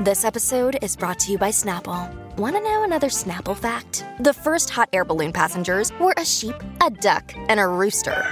[0.00, 2.10] This episode is brought to you by Snapple.
[2.38, 4.02] Want to know another Snapple fact?
[4.20, 8.24] The first hot air balloon passengers were a sheep, a duck, and a rooster.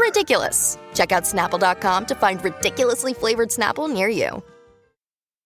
[0.00, 0.78] Ridiculous.
[0.94, 4.42] Check out snapple.com to find ridiculously flavored Snapple near you.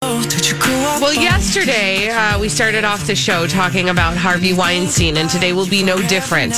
[0.02, 5.68] Well, yesterday uh, we started off the show talking about Harvey Weinstein, and today will
[5.70, 6.54] be no different.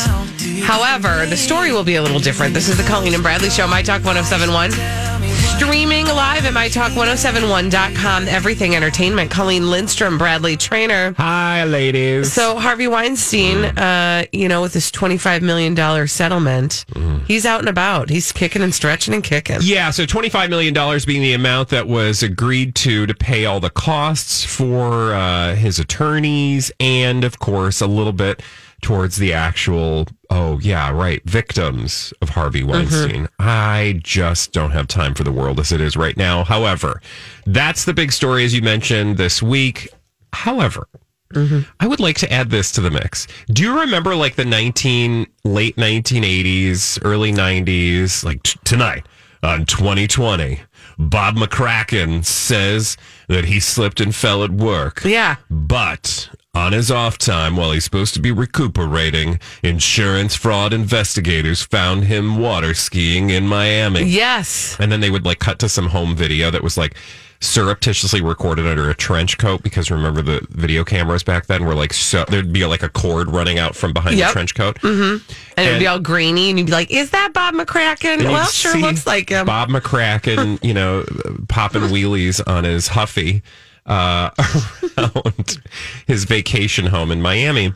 [0.64, 2.52] However, the story will be a little different.
[2.52, 5.15] This is the Colleen and Bradley Show, My Talk 1071.
[5.56, 8.28] Streaming live at MyTalk1071.com.
[8.28, 9.30] Everything Entertainment.
[9.30, 11.14] Colleen Lindstrom, Bradley Traynor.
[11.16, 12.30] Hi, ladies.
[12.30, 15.74] So, Harvey Weinstein, uh, you know, with this $25 million
[16.06, 16.84] settlement,
[17.26, 18.10] he's out and about.
[18.10, 19.58] He's kicking and stretching and kicking.
[19.62, 20.74] yeah, so $25 million
[21.06, 25.78] being the amount that was agreed to to pay all the costs for uh, his
[25.78, 28.42] attorneys and, of course, a little bit
[28.86, 32.70] towards the actual, oh, yeah, right, victims of Harvey mm-hmm.
[32.70, 33.28] Weinstein.
[33.40, 36.44] I just don't have time for the world as it is right now.
[36.44, 37.02] However,
[37.46, 39.88] that's the big story, as you mentioned this week.
[40.32, 40.86] However,
[41.34, 41.62] mm-hmm.
[41.80, 43.26] I would like to add this to the mix.
[43.48, 49.04] Do you remember like the 19 late 1980s, early 90s, like t- tonight
[49.42, 50.60] on 2020?
[50.96, 55.02] Bob McCracken says that he slipped and fell at work.
[55.04, 55.36] Yeah.
[55.50, 62.04] But on his off time, while he's supposed to be recuperating, insurance fraud investigators found
[62.04, 64.04] him water skiing in Miami.
[64.04, 64.74] Yes.
[64.80, 66.96] And then they would like cut to some home video that was like
[67.40, 71.92] surreptitiously recorded under a trench coat because remember the video cameras back then were like
[71.92, 74.28] so there'd be like a cord running out from behind Yep.
[74.28, 74.80] the trench coat.
[74.80, 75.30] Mm-hmm.
[75.58, 78.78] And, it'd be all grainy, and you'd be like, "Is that Bob McCracken?" Well, sure
[78.78, 79.44] looks like him.
[79.44, 81.04] Bob McCracken, you know,
[81.48, 83.42] popping wheelies on his Huffy
[83.86, 84.30] uh,
[84.98, 85.62] around
[86.06, 87.72] his vacation home in Miami.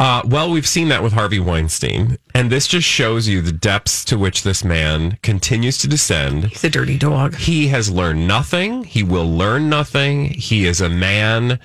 [0.00, 4.02] Uh, well, we've seen that with Harvey Weinstein, and this just shows you the depths
[4.06, 6.46] to which this man continues to descend.
[6.46, 7.34] He's a dirty dog.
[7.34, 8.84] He has learned nothing.
[8.84, 10.30] He will learn nothing.
[10.30, 11.60] He is a man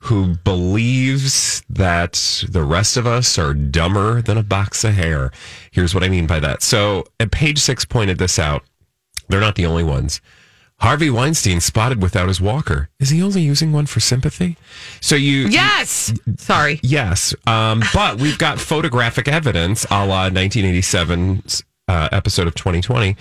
[0.00, 5.30] who believes that the rest of us are dumber than a box of hair.
[5.70, 6.62] Here's what I mean by that.
[6.62, 8.64] So, page six pointed this out.
[9.28, 10.20] They're not the only ones.
[10.80, 12.88] Harvey Weinstein spotted without his walker.
[13.00, 14.56] Is he only using one for sympathy?
[15.00, 16.12] So you Yes.
[16.36, 16.78] Sorry.
[16.82, 23.16] Yes, um, but we've got photographic evidence, a la 1987's uh, episode of 2020,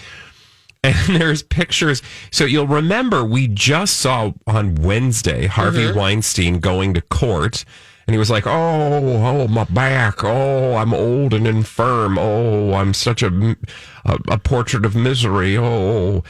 [0.84, 2.04] and there's pictures.
[2.32, 7.66] So you'll remember we just saw on Wednesday Harvey Weinstein going to court.
[8.08, 10.24] And he was like, "Oh, oh, my back.
[10.24, 12.18] Oh, I'm old and infirm.
[12.18, 13.58] Oh, I'm such a
[14.06, 15.58] a, a portrait of misery.
[15.58, 16.24] Oh,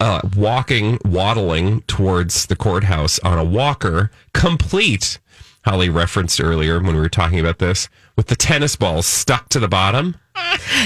[0.00, 5.20] uh, walking, waddling towards the courthouse on a walker, complete
[5.64, 9.60] Holly referenced earlier when we were talking about this with the tennis balls stuck to
[9.60, 10.16] the bottom.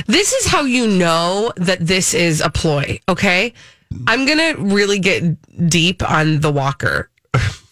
[0.07, 3.55] This is how you know that this is a ploy, okay?
[4.07, 7.09] I'm going to really get deep on the walker,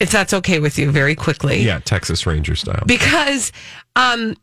[0.05, 1.63] if that's okay with you, very quickly.
[1.63, 2.85] Yeah, Texas Ranger style.
[2.87, 3.53] Because
[3.97, 4.37] um,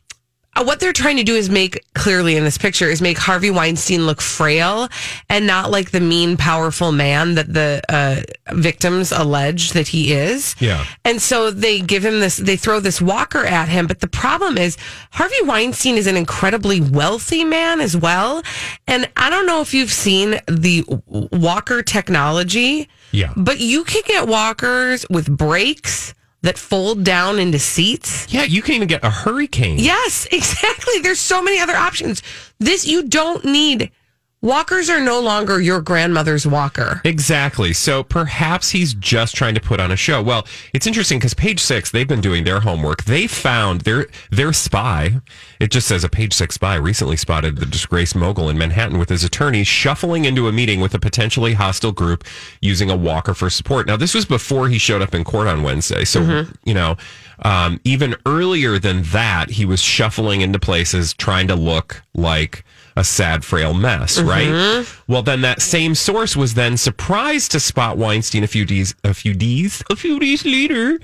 [0.60, 4.06] what they're trying to do is make clearly in this picture is make Harvey Weinstein
[4.06, 4.90] look frail
[5.30, 10.56] and not like the mean, powerful man that the uh, victims allege that he is.
[10.60, 10.86] Yeah.
[11.06, 13.88] And so they give him this, they throw this walker at him.
[13.88, 14.78] But the problem is,
[15.12, 18.44] Harvey Weinstein is an incredibly wealthy man as well.
[18.88, 23.34] And I don't know if you've seen the walker technology, Yeah.
[23.38, 28.32] but you can get walkers with brakes that fold down into seats.
[28.34, 29.80] Yeah, you can even get a hurricane.
[29.80, 31.00] Yes, exactly.
[31.00, 32.22] There's so many other options.
[32.60, 33.92] This, you don't need.
[34.44, 37.00] Walkers are no longer your grandmother's walker.
[37.06, 37.74] Exactly.
[37.74, 40.20] So perhaps he's just trying to put on a show.
[40.20, 43.04] Well, it's interesting because page six, they've been doing their homework.
[43.04, 45.22] They found their their spy.
[45.60, 49.10] It just says a page six spy recently spotted the disgraced mogul in Manhattan with
[49.10, 52.24] his attorneys shuffling into a meeting with a potentially hostile group
[52.62, 53.86] using a walker for support.
[53.86, 56.04] Now, this was before he showed up in court on Wednesday.
[56.04, 56.98] So, you know,
[57.44, 62.66] um, even earlier than that, he was shuffling into places trying to look like
[63.02, 64.30] a sad, frail mess, mm-hmm.
[64.30, 64.88] right?
[65.08, 69.16] Well, then that same source was then surprised to spot Weinstein a few days, a
[69.16, 71.00] few days, a few days later,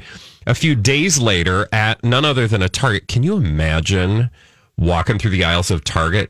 [0.45, 3.07] a few days later at none other than a Target.
[3.07, 4.29] Can you imagine
[4.77, 6.29] walking through the aisles of Target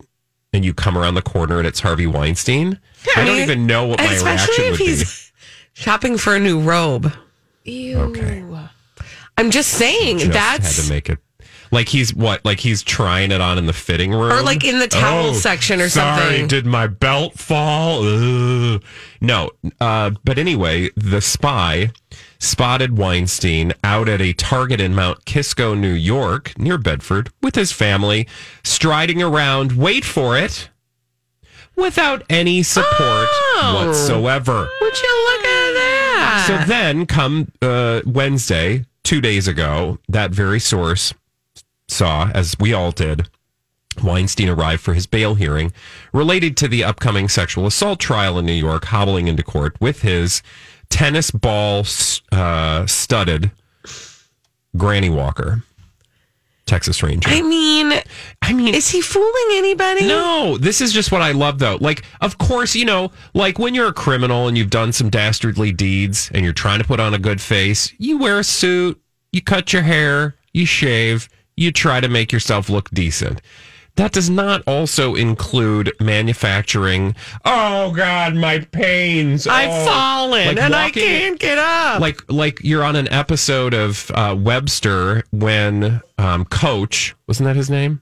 [0.53, 2.79] and you come around the corner and it's Harvey Weinstein?
[3.15, 5.03] I, don't mean, even know what my reaction would be.
[5.73, 7.11] shopping for a new robe.
[7.65, 7.97] Ew.
[7.97, 8.43] Okay.
[9.37, 11.19] I'm just saying Just that's had to make it.
[11.71, 12.43] Like he's what?
[12.45, 15.33] Like he's trying it on in the fitting room, Or, like, in the towel Oh,
[15.33, 16.17] section or something.
[16.23, 16.47] sorry, something.
[16.47, 18.03] Did my belt fall?
[18.05, 18.81] Ugh.
[19.21, 21.91] No, uh, but anyway, the spy
[22.39, 27.71] spotted Weinstein out at a Target in Mount Kisco, New York, near Bedford, with his
[27.71, 28.27] family,
[28.63, 29.71] striding around.
[29.73, 30.69] Wait for it.
[31.75, 33.27] Without any support
[33.59, 33.85] Oh.
[33.87, 34.67] whatsoever.
[34.81, 36.43] Would you look at that?
[36.47, 41.13] So then, come uh, Wednesday, two days ago, that very source
[41.87, 43.27] saw, as we all did,
[44.03, 45.71] Weinstein arrived for his bail hearing
[46.13, 50.41] related to the upcoming sexual assault trial in New York, hobbling into court with his
[50.89, 51.85] tennis ball
[52.31, 53.51] uh, studded
[54.75, 55.63] Granny Walker,
[56.65, 57.29] Texas Ranger.
[57.29, 57.93] I mean,
[58.41, 60.07] I mean, is he fooling anybody?
[60.07, 61.77] no, this is just what I love though.
[61.81, 65.71] Like, of course, you know, like when you're a criminal and you've done some dastardly
[65.71, 69.01] deeds and you're trying to put on a good face, you wear a suit,
[69.31, 73.41] you cut your hair, you shave, you try to make yourself look decent.
[73.95, 77.15] That does not also include manufacturing.
[77.43, 79.47] Oh God, my pains!
[79.47, 81.99] I've Oh." fallen Like and I can't get up.
[81.99, 87.71] like like you're on an episode of uh, Webster when um, Coach wasn't that his
[87.71, 88.01] name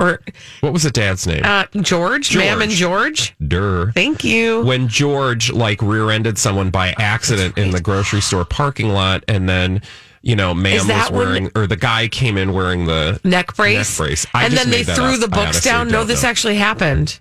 [0.00, 0.20] or
[0.60, 1.42] what was the dad's name?
[1.44, 2.44] uh, George, George.
[2.44, 3.34] Mam and George.
[3.46, 3.92] Durr.
[3.92, 4.62] Thank you.
[4.64, 9.80] When George like rear-ended someone by accident in the grocery store parking lot, and then
[10.26, 13.98] you know, ma'am was when- wearing, or the guy came in wearing the neck brace.
[13.98, 14.26] Neck brace.
[14.34, 15.20] And then they threw up.
[15.20, 15.86] the books down.
[15.88, 16.28] No, this know.
[16.28, 17.20] actually happened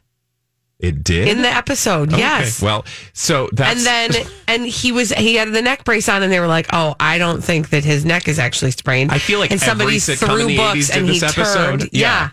[0.79, 2.09] It did in the episode.
[2.11, 2.17] Okay.
[2.21, 2.63] Yes.
[2.63, 4.11] Well, so and then
[4.47, 7.17] and he was he had the neck brace on and they were like oh i
[7.19, 10.77] don't think that his neck is actually sprained I feel like and somebody threw books
[10.79, 11.53] 80s did and he episode.
[11.79, 12.31] turned yeah.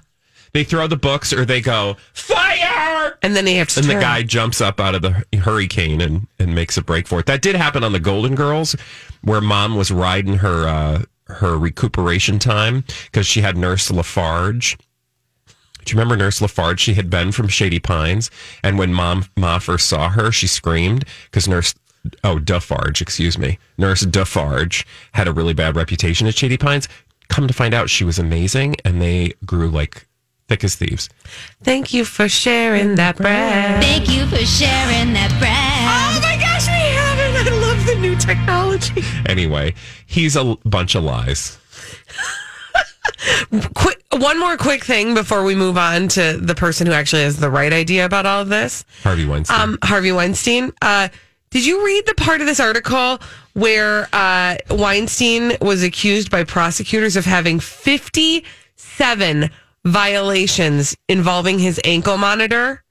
[0.52, 3.18] They throw the books or they go fire.
[3.22, 6.26] and then they have to and the guy jumps up out of the hurricane and,
[6.38, 7.26] and makes a break for it.
[7.26, 8.76] That did happen on the Golden Girls,
[9.22, 14.76] where mom was riding her uh, her recuperation time because she had Nurse Lafarge.
[15.84, 16.78] Do you remember Nurse Lafarge?
[16.78, 18.30] She had been from Shady Pines,
[18.62, 21.74] and when mom ma first saw her, she screamed because Nurse
[22.24, 26.88] oh Defarge, excuse me, Nurse Defarge had a really bad reputation at Shady Pines.
[27.28, 30.06] Come to find out, she was amazing, and they grew like
[30.52, 31.08] thick as thieves.
[31.62, 35.88] thank you for sharing that bread Thank you for sharing that bread.
[35.88, 39.72] oh my gosh we have it i love the new technology Anyway,
[40.06, 41.58] he's a bunch of lies.
[43.74, 47.38] quick one more quick thing before we move on to the person who actually has
[47.38, 49.58] the right idea about all of this Harvey Weinstein.
[49.60, 50.72] um, Harvey Weinstein.
[50.82, 51.08] Uh,
[51.50, 53.18] did you read the part of this article
[53.54, 59.50] where uh, Weinstein was accused by prosecutors of having 57
[59.84, 62.82] violations involving his ankle monitor?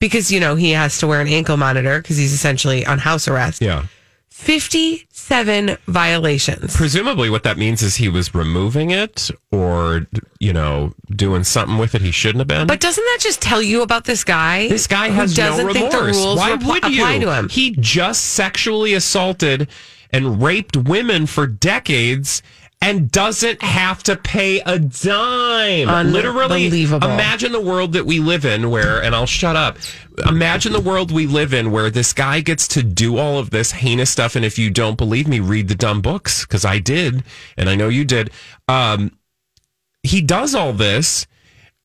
[0.00, 3.26] Because, you know, he has to wear an ankle monitor because he's essentially on house
[3.28, 3.60] arrest.
[3.60, 3.86] yeah.
[4.30, 6.76] 57 violations.
[6.76, 10.06] Presumably, what that means is he was removing it or,
[10.38, 12.68] you know, doing something with it he shouldn't have been.
[12.68, 14.68] But doesn't that just tell you about this guy?
[14.68, 16.16] this guy has doesn't no think the remorse.
[16.16, 17.02] rules Why repl- would you?
[17.02, 17.48] apply to him.
[17.48, 19.68] He just sexually assaulted
[20.12, 22.40] and raped women for decades
[22.80, 26.12] and doesn't have to pay a dime.
[26.12, 27.08] Literally, Unbelievable.
[27.08, 29.78] imagine the world that we live in where, and I'll shut up.
[30.26, 33.72] Imagine the world we live in where this guy gets to do all of this
[33.72, 34.36] heinous stuff.
[34.36, 37.24] And if you don't believe me, read the dumb books because I did,
[37.56, 38.30] and I know you did.
[38.68, 39.12] Um,
[40.02, 41.26] he does all this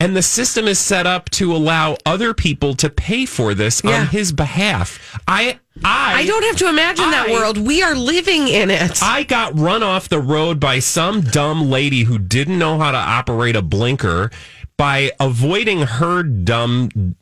[0.03, 4.01] and the system is set up to allow other people to pay for this Yeah.
[4.01, 4.99] on his behalf.
[5.27, 7.57] I I I don't have to imagine that world.
[7.57, 9.01] We are living in it.
[9.01, 12.97] I got run off the road by some dumb lady who didn't know how to
[12.97, 14.29] operate a blinker
[14.77, 17.15] by avoiding her dumb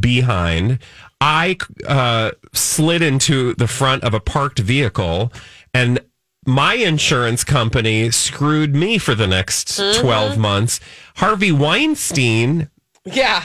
[0.00, 0.78] behind.
[1.20, 5.32] I uh, slid into the front of a parked vehicle
[5.74, 6.00] and
[6.46, 10.00] my insurance company screwed me for the next mm-hmm.
[10.00, 10.80] 12 months.
[11.16, 12.68] Harvey Weinstein
[13.04, 13.44] yeah.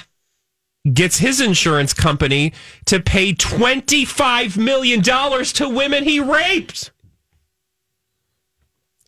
[0.92, 2.54] gets his insurance company
[2.86, 6.92] to pay $25 million to women he raped.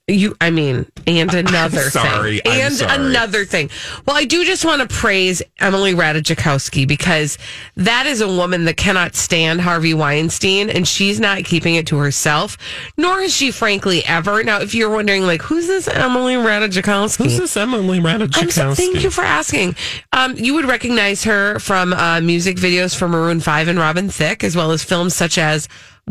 [0.10, 2.51] You, I mean, and another sorry, thing.
[2.51, 3.06] I'm and sorry.
[3.06, 3.70] another thing.
[4.06, 7.38] Well, I do just want to praise Emily Ratajkowski because
[7.75, 11.98] that is a woman that cannot stand Harvey Weinstein and she's not keeping it to
[11.98, 12.58] herself,
[12.98, 14.44] nor has she frankly ever.
[14.44, 17.24] Now, if you're wondering, like, who's this Emily Ratajkowski?
[17.25, 18.75] Who's this Emily I'm so, Ratajkowski?
[18.75, 19.75] thank you for asking.
[20.13, 24.44] Um, you would recognize her from uh, music videos for Maroon 5 and Robin Thicke,
[24.44, 25.68] as well as films such as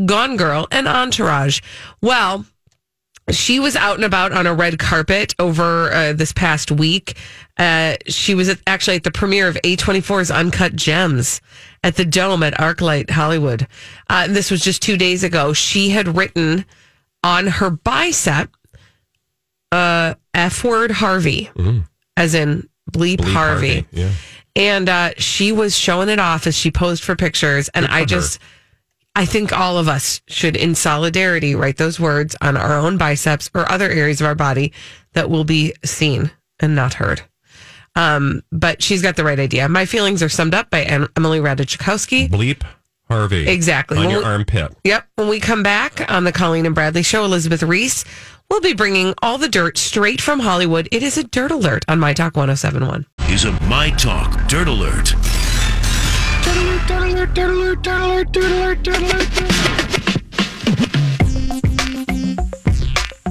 [0.07, 1.61] Gone Girl and Entourage.
[2.01, 2.45] Well,
[3.31, 7.17] she was out and about on a red carpet over uh, this past week.
[7.57, 11.41] Uh, she was at, actually at the premiere of A24's Uncut Gems
[11.83, 13.67] at the Dome at ArcLight Hollywood.
[14.09, 15.53] Uh, this was just two days ago.
[15.53, 16.65] She had written
[17.23, 18.51] on her bicep,
[19.73, 21.51] uh, F word Harvey,
[22.17, 23.87] as in bleep, Bleep Harvey.
[23.91, 24.11] Yeah.
[24.57, 27.69] And uh, she was showing it off as she posed for pictures.
[27.71, 28.07] And for I her.
[29.17, 32.97] Just, I think all of us should, in solidarity, write those words on our own
[32.99, 34.73] biceps or other areas of our body
[35.15, 37.23] that will be seen and not heard.
[37.97, 39.69] Um, but she's got the right idea.
[39.69, 42.29] My feelings are summed up by Em- Emily Ratajkowski.
[42.31, 42.63] Bleep
[43.11, 43.49] Harvey.
[43.49, 43.99] Exactly.
[43.99, 44.77] On When your we- armpit.
[44.85, 45.09] Yep.
[45.17, 48.05] When we come back on the Colleen and Bradley show, Elizabeth Reese
[48.51, 50.89] will be bringing all the dirt straight from Hollywood.
[50.93, 53.07] It is a dirt alert on My Talk 1071.
[53.31, 55.15] is a My Talk Dirt Alert.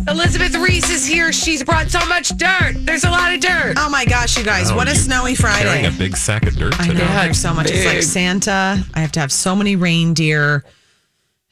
[0.08, 1.34] Elizabeth Reese is here.
[1.34, 2.74] She's brought so much dirt.
[2.78, 3.76] There's a lot of dirt.
[3.78, 5.86] Oh my gosh, you guys, Oh, what a you snowy Carrying Friday.
[5.88, 7.06] a big sack of dirt I know today.
[7.08, 7.68] there's so much.
[7.70, 8.04] It's like.
[8.04, 8.84] Santa.
[8.94, 10.64] I have to have so many reindeer.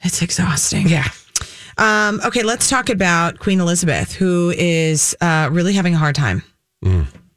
[0.00, 0.88] It's exhausting.
[0.88, 1.08] Yeah.
[1.78, 6.42] Um, okay, let's talk about Queen Elizabeth, who is uh, really having a hard time.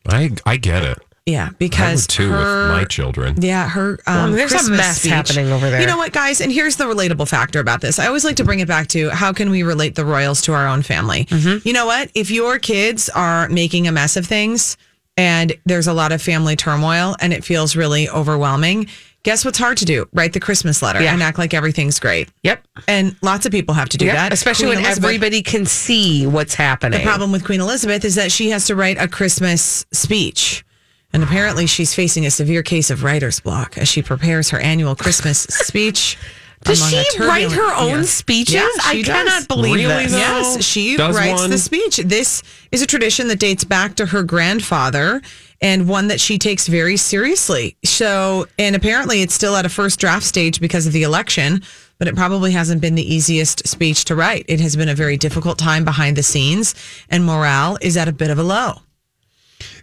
[0.08, 0.98] I I get it.
[1.32, 3.36] Yeah, I would because too her, with my children.
[3.42, 4.00] Yeah, her.
[4.08, 5.12] Um, there's a mess speech.
[5.12, 5.82] happening over there.
[5.82, 6.42] You know what, guys?
[6.42, 8.00] And here's the relatable factor about this.
[8.00, 10.54] I always like to bring it back to how can we relate the royals to
[10.54, 11.26] our own family?
[11.26, 11.68] Mm-hmm.
[11.68, 12.10] You know what?
[12.16, 14.78] If your kids are making a mess of things
[15.18, 18.88] and there's a lot of family turmoil and it feels really overwhelming,
[19.24, 20.08] guess what's hard to do?
[20.14, 21.14] Write the Christmas letter Yeah.
[21.14, 22.30] and act like everything's great.
[22.44, 22.66] Yep.
[22.88, 24.16] And lots of people have to do Yep.
[24.16, 27.00] that, Especially Queen when Elizabeth- everybody can see what's happening.
[27.02, 30.64] the problem with Queen Elizabeth is that she has to write a Christmas speech.
[31.12, 34.96] And apparently, she's facing a severe case of writer's block as she prepares her annual
[34.96, 36.18] Christmas speech.
[36.62, 38.04] Does she write her own year.
[38.04, 38.56] speeches?
[38.56, 39.06] Yeah, I does.
[39.06, 40.12] cannot believe Really, this.
[40.12, 41.50] Yes, she Does writes one?
[41.50, 41.98] the speech.
[41.98, 45.22] This is a tradition that dates back to her grandfather
[45.62, 47.78] and one that she takes very seriously.
[47.86, 51.62] So, and apparently it's still at a first draft stage because of the election,
[51.98, 54.44] but it probably hasn't been the easiest speech to write.
[54.50, 56.76] It has been a very difficult time behind the scenes,
[57.10, 58.82] and morale is at a bit of a low.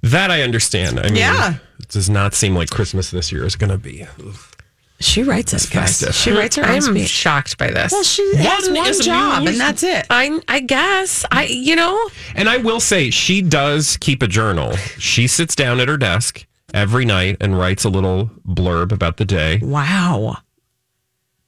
[0.03, 0.99] That I understand.
[1.01, 1.55] I mean, Yeah.
[1.81, 4.07] it does not seem like Christmas this year is going to be.
[4.99, 6.01] She writes it, guys.
[6.01, 6.15] festive.
[6.15, 7.09] She writes her own I'm speech.
[7.11, 7.93] shocked by this.
[7.93, 9.53] Well, she has One one is job, amused.
[9.53, 10.07] and that's it.
[10.09, 14.75] I I guess I you know And I will say, she does keep a journal.
[14.99, 19.27] She sits down at her desk every night and writes a little blurb about the
[19.27, 19.59] day.
[19.63, 20.39] Wow.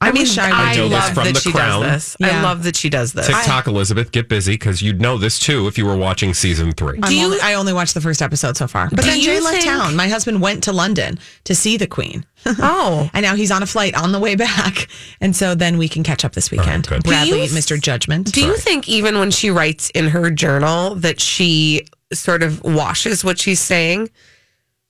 [0.01, 1.13] I, mean wish I, I, do know this love that.
[1.15, 1.81] from that The she Crown.
[1.81, 2.17] does this.
[2.21, 3.27] I love that she does this.
[3.27, 6.99] TikTok, Elizabeth, get busy because you'd know this too if you were watching season three.
[7.03, 8.89] I'm Do you- only, I only watched the first episode so far.
[8.89, 9.97] But Do then you Jay left think- town.
[9.97, 12.25] My husband went to London to see the Queen.
[12.45, 14.87] Oh, and now he's on a flight on the way back.
[15.19, 16.87] And so then we can catch up this weekend.
[16.87, 17.03] good.
[17.03, 17.79] Do you Bradley, th- Mr.
[17.81, 18.31] Judgment.
[18.31, 23.25] do you think even when she writes in her journal that she sort of washes
[23.25, 24.09] what she's saying?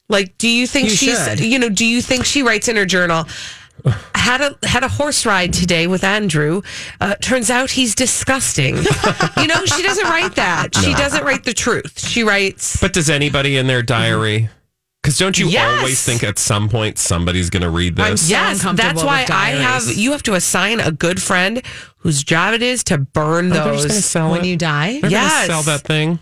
[0.10, 1.39] Like, do you think You she's should.
[1.39, 1.70] you know?
[1.70, 3.25] Do you think she writes in her journal?
[4.16, 6.62] Had a had a horse ride today with Andrew.
[7.02, 8.76] Uh, turns out he's disgusting.
[8.78, 10.76] you know, she doesn't write that.
[10.76, 12.00] She doesn't write the truth.
[12.08, 12.80] She writes.
[12.82, 14.50] But does anybody in their diary?
[15.02, 15.80] Because don't you Yes.
[15.80, 18.24] always think at some point somebody's going to read I'm this?
[18.28, 19.88] so yes, that's why I have.
[19.96, 21.62] You have to assign a good friend
[22.00, 24.06] whose job it is to burn Oh, they're just those.
[24.06, 24.48] sell when it.
[24.48, 24.92] you die?
[24.94, 25.48] They're gonna Yes.
[25.48, 26.20] sell that thing.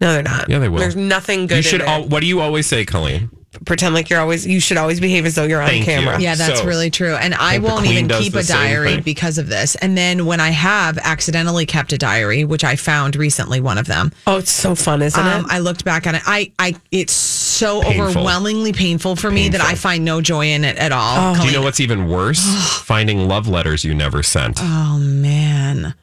[0.00, 0.48] No, they're not.
[0.48, 0.80] Yeah, they will.
[0.80, 1.58] There's nothing good.
[1.58, 1.80] You should.
[1.82, 1.88] there.
[1.88, 3.30] Al- what do you always say, Colleen?
[3.64, 4.46] Pretend like you're always.
[4.46, 5.92] You should always behave as though you're on Thank you.
[5.92, 6.20] camera.
[6.20, 7.14] Yeah, that's So, really true.
[7.16, 9.02] And I think won't even keep a diary thing.
[9.02, 9.74] because of this.
[9.76, 13.86] And then when I have accidentally kept a diary, which I found recently, one of
[13.86, 15.50] them, Oh, it's so fun, isn't um, it?
[15.50, 16.22] I looked back on it.
[16.26, 18.06] I, I, it's so Painful.
[18.08, 21.34] overwhelmingly painful for me that I find no joy in it at all.
[21.34, 22.40] Do you know what's even worse?
[22.84, 24.58] Finding love letters you never sent.
[24.60, 25.94] Oh man,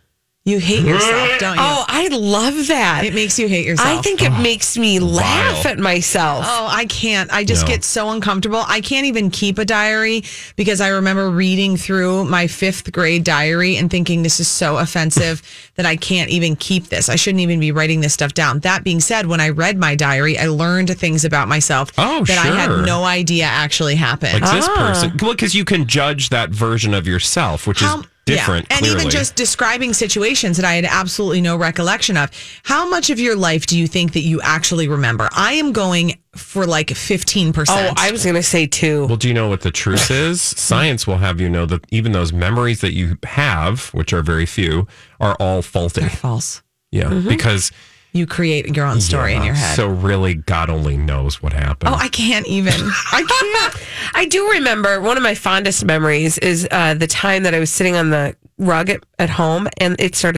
[0.48, 1.62] you hate yourself, don't you?
[1.62, 3.04] Oh, I love that.
[3.06, 4.00] it makes you hate yourself.
[4.00, 5.74] I think it makes me laugh Vile.
[5.74, 6.46] at myself.
[6.48, 7.32] Oh, I can't.
[7.34, 7.68] I just No.
[7.68, 8.64] get so uncomfortable.
[8.66, 10.24] I can't even keep a diary
[10.56, 15.42] because I remember reading through my fifth grade diary and thinking this is so offensive
[15.76, 17.10] that I can't even keep this.
[17.10, 18.60] I shouldn't even be writing this stuff down.
[18.60, 22.38] That being said, when I read my diary, I learned things about myself Oh, that
[22.38, 22.56] I sure.
[22.56, 24.42] had no idea actually happened.
[24.42, 24.76] Like this ah.
[24.78, 28.68] person, well, because you can judge that version of yourself, which How- is different.
[28.70, 28.78] Yeah.
[28.78, 29.02] And clearly.
[29.02, 32.30] even just describing situations that I had absolutely no recollection of.
[32.64, 35.30] How much of your life do you think that you actually remember?
[35.36, 37.66] I am going for like 15%.
[37.70, 39.08] Oh, I was going to say two.
[39.08, 40.42] Well, do you know what the truth is?
[40.42, 44.46] Science will have you know that even those memories that you have, which are very
[44.46, 44.88] few,
[45.20, 46.08] are all faulty.
[46.08, 46.62] false.
[46.92, 47.28] Yeah, mm-hmm.
[47.28, 47.72] because
[48.14, 49.76] You create your own story in your head.
[49.76, 51.94] So really, God only knows what happened.
[51.94, 52.74] oh, I can't even.
[53.12, 53.86] I can't.
[54.16, 57.70] I do remember one of my fondest memories is uh, the time that I was
[57.72, 60.38] sitting on the rug at, at home and it started.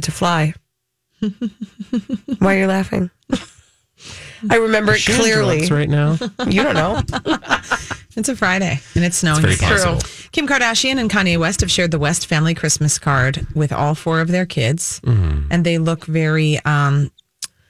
[0.00, 0.54] To fly.
[2.38, 3.10] Why are you laughing?
[4.48, 5.58] I remember it clearly.
[5.66, 6.16] drugs right now.
[6.46, 7.02] You don't know.
[8.16, 9.42] It's a Friday and it's snowing.
[9.42, 9.68] very again.
[9.70, 10.00] possible.
[10.32, 14.20] Kim Kardashian and Kanye West have shared the West family Christmas card with all four
[14.20, 15.46] of their kids, Mm-hmm.
[15.52, 17.12] and they look very um,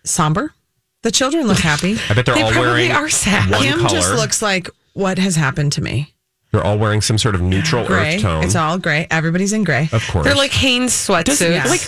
[0.06, 0.54] somber.
[1.02, 1.98] The children look happy.
[2.08, 3.50] I bet they're They all probably wearing are sad.
[3.50, 3.90] one Kim color.
[3.90, 6.14] just looks like what has happened to me.
[6.50, 8.14] they're all wearing some sort of neutral Gray.
[8.14, 8.42] earth tone.
[8.42, 9.06] It's all gray.
[9.10, 9.90] Everybody's in gray.
[9.92, 10.24] of course.
[10.24, 11.42] They're like Hanes sweatsuits.
[11.50, 11.66] Yeah.
[11.68, 11.82] like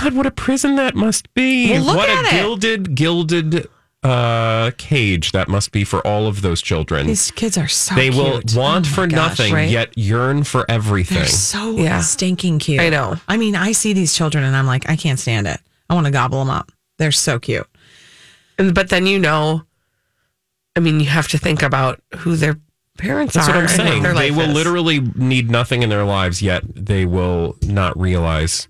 [0.00, 1.72] God, what a prison that must be.
[1.72, 2.40] Well, look what at a it.
[2.40, 3.68] gilded, gilded
[4.02, 7.06] uh cage that must be for all of those children.
[7.06, 8.54] These kids are so they will cute.
[8.56, 9.16] want Oh for gosh.
[9.38, 9.68] nothing, right?
[9.68, 11.18] yet yearn for everything.
[11.18, 12.00] They're so Yeah.
[12.00, 12.80] stinking cute.
[12.80, 13.16] I know.
[13.28, 15.60] I mean, I see these children and I'm like, I can't stand it.
[15.90, 16.72] I want to gobble them up.
[16.96, 17.66] They're so cute.
[18.58, 19.64] And, but then you know,
[20.76, 22.58] I mean, you have to think about who their
[22.96, 23.54] parents That's are.
[23.54, 24.02] what I'm saying.
[24.02, 24.54] They will is.
[24.54, 28.66] literally need nothing in their lives, yet they will not realize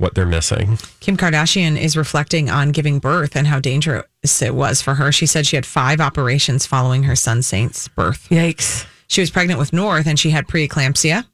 [0.00, 0.78] what they're missing.
[1.00, 4.06] Kim Kardashian is reflecting on giving birth and how dangerous
[4.42, 5.12] it was for her.
[5.12, 8.26] She said she had five operations following her son Saint's birth.
[8.30, 8.86] Yikes.
[9.08, 11.26] She was pregnant with North and she had preeclampsia.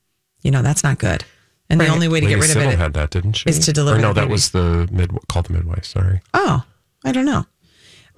[0.42, 1.24] You know, that's not good.
[1.70, 1.86] And Right.
[1.86, 2.78] the only way to Lady get rid Sybil of it.
[2.78, 3.48] had that, didn't she?
[3.48, 5.84] is to deliver Or no, the that was the mid called the midwife.
[5.84, 6.20] Sorry.
[6.34, 6.64] Oh,
[7.04, 7.46] I don't know.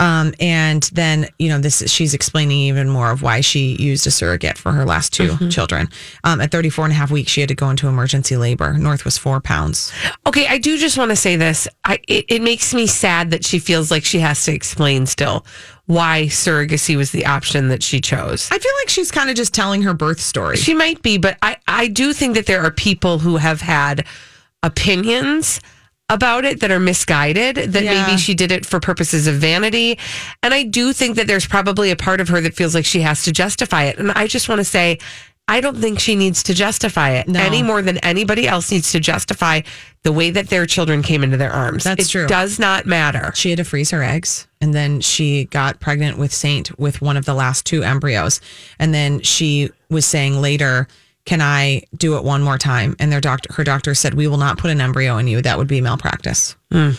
[0.01, 4.11] Um, and then, you know, this she's explaining even more of why she used a
[4.11, 5.49] surrogate for her last 2 Mm-hmm.
[5.49, 5.89] children.
[6.25, 8.75] Um, at 34 and a half weeks, she had to go into emergency labor.
[8.75, 9.93] North was four pounds.
[10.27, 11.67] Okay, I do just want to say this.
[11.85, 15.45] I it, it makes me sad that she feels like she has to explain still
[15.87, 18.49] why surrogacy was the option that she chose.
[18.53, 20.57] I feel like she's kind of just telling her birth story.
[20.57, 24.07] She might be, but I I do think that there are people who have had
[24.63, 25.61] opinions
[26.11, 28.07] about it that are misguided that Yeah.
[28.07, 29.99] maybe she did it for purposes of vanity
[30.43, 33.01] and i do think that there's probably a part of her that feels like she
[33.03, 34.99] has to justify it and i just want to say
[35.49, 37.41] i don't think she needs to justify it No.
[37.41, 39.61] any more than anybody else needs to justify
[40.05, 42.27] the way that their children came into their arms That's it true.
[42.27, 44.47] does not matter She had to freeze her eggs.
[44.61, 48.41] And then she got pregnant with Saint with one of the last two embryos.
[48.81, 50.89] And then she was saying later,
[51.29, 52.97] Can I do it one more time?
[52.99, 55.43] And their doctor her doctor said, We will not put an embryo in you.
[55.43, 56.57] That would be malpractice.
[56.73, 56.93] Hmm.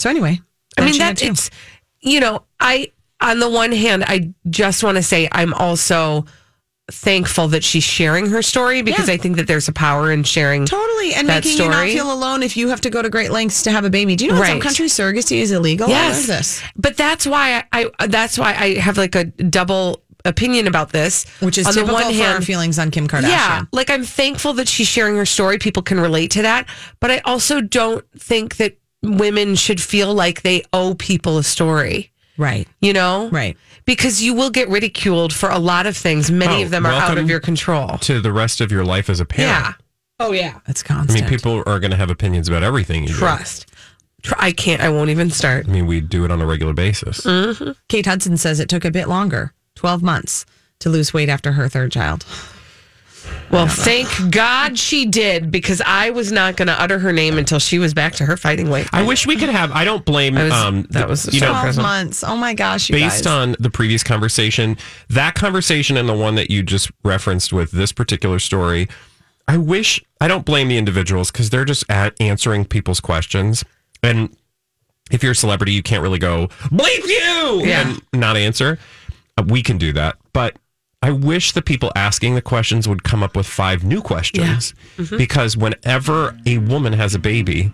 [0.00, 0.40] So anyway.
[0.76, 1.48] I mean that it's
[2.00, 2.90] you know, I
[3.20, 6.24] on the one hand, I just want to say I'm also
[6.90, 9.14] thankful that she's sharing her story because Yeah.
[9.14, 11.14] I think that there's a power in sharing Totally.
[11.14, 13.70] And making you not feel alone if you have to go to great lengths to
[13.70, 14.16] have a baby.
[14.16, 15.88] Do you know in some countries surrogacy is illegal?
[15.88, 16.26] Yes.
[16.26, 16.60] this.
[16.74, 21.26] But that's why I, I that's why I have like a double opinion about this.
[21.40, 23.28] Which is on typical the one for our hand, feelings on Kim Kardashian.
[23.28, 25.58] Yeah, like I'm thankful that she's sharing her story.
[25.58, 26.68] People can relate to that,
[27.00, 32.12] but I also don't think that women should feel like they owe people a story.
[32.36, 32.66] Right.
[32.80, 33.56] You know, Right.
[33.84, 36.30] Because you will get ridiculed for a lot of things.
[36.30, 37.98] Many Oh, of them are out of your control.
[37.98, 39.50] To the rest of your life as a parent.
[39.50, 39.72] Yeah.
[40.20, 40.60] Oh yeah.
[40.66, 41.18] That's constant.
[41.18, 43.14] I mean, people are going to have opinions about everything you.
[43.14, 43.66] Trust.
[44.22, 44.80] Tr- I can't.
[44.82, 45.66] I won't even start.
[45.66, 47.22] I mean, we do it on a regular basis.
[47.22, 47.74] Mm.
[47.88, 50.44] Kate Hudson says it took a bit longer, 12 months,
[50.80, 52.26] to lose weight after her third child.
[53.50, 57.58] Well, thank God she did because I was not going to utter her name until
[57.58, 58.88] she was back to her fighting weight.
[58.92, 59.72] I wish we could have.
[59.72, 60.36] I don't blame.
[60.36, 62.22] I was- um, that was you so know, 12 months.
[62.22, 63.26] Oh my gosh, you based guys.
[63.32, 64.76] on the previous conversation,
[65.08, 68.86] that conversation and the one that you just referenced with this particular story,
[69.48, 73.64] I wish I don't blame the individuals because they're just at answering people's questions.
[74.02, 74.34] And
[75.10, 77.88] if you're a celebrity, you can't really go bleep you Yeah.
[77.88, 78.78] and not answer.
[79.38, 80.56] Uh, we can do that, but
[81.02, 85.16] I wish the people asking the questions would come up with five new questions Mm-hmm.
[85.16, 87.72] because whenever a woman has a baby,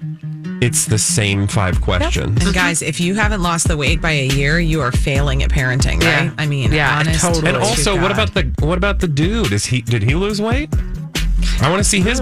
[0.63, 2.45] it's the same five questions.
[2.45, 5.51] and guys, if you haven't lost the weight by a year, you are failing at
[5.51, 6.25] parenting, right?
[6.27, 6.35] Yeah.
[6.39, 7.49] I mean, Yeah, honest totally.
[7.49, 9.51] And also, what about the what about the dude?
[9.53, 10.73] Is he did he lose weight?
[11.61, 12.21] I want to see his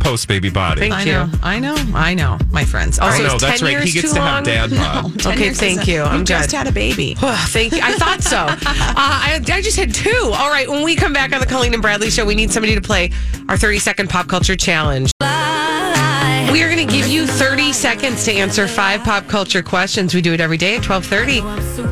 [0.00, 0.80] post baby body.
[0.80, 1.12] Thank I you.
[1.12, 2.98] know, I know, I know, my friends.
[2.98, 3.28] All so right.
[3.28, 3.84] no, is that's 10 right.
[3.84, 5.18] He gets too to have dad bod.
[5.20, 6.02] 10 Okay, thank you.
[6.02, 6.56] I'm you just good.
[6.56, 7.16] had a baby.
[7.22, 7.80] Oh, thank you.
[7.82, 8.46] I thought so.
[8.96, 10.30] Uh, I, I just had two.
[10.34, 10.68] All right.
[10.68, 13.10] When we come back on the Colleen and Bradley show, we need somebody to play
[13.48, 15.10] our 30 second pop culture challenge.
[15.20, 20.14] We are going to give you 30 seconds to answer five pop culture questions.
[20.14, 21.40] We do it every day at 1230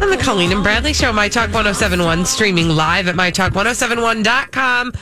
[0.05, 1.13] on the Colleen and Bradley show.
[1.13, 4.93] My Talk 1071, streaming live at mytalk1071.com.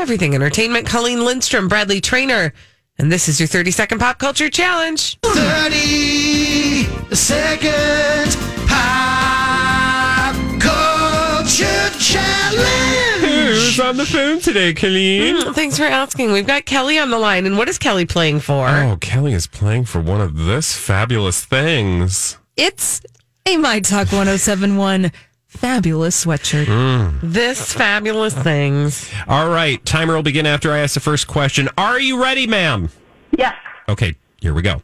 [0.00, 0.86] Everything Entertainment.
[0.86, 2.54] Colleen Lindstrom, Bradley Traynor.
[2.98, 5.18] And this is your 30 second pop culture challenge.
[5.20, 6.84] 30
[7.14, 8.36] second
[8.66, 13.20] pop culture challenge.
[13.20, 15.36] Who's on the phone today, Colleen?
[15.36, 16.32] Mm, Thanks for asking.
[16.32, 17.44] We've got Kelly on the line.
[17.46, 18.68] And what is Kelly playing for?
[18.68, 22.38] Oh, Kelly is playing for one of this fabulous things.
[22.56, 23.02] It's
[23.46, 25.12] a My Talk 1071
[25.50, 27.20] fabulous sweatshirt.
[27.22, 29.10] This fabulous things.
[29.28, 31.68] All right, timer will begin after I ask the first question.
[31.76, 32.88] Are you ready, ma'am?
[33.36, 33.54] Yes.
[33.88, 34.82] Okay, here we go.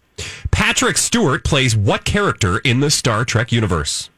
[0.51, 4.11] Patrick Stewart plays what character in the Star Trek universe?